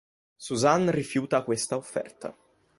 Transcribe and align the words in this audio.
Suzanne 0.35 0.89
rifiuta 0.89 1.43
questa 1.43 1.75
offerta. 1.75 2.35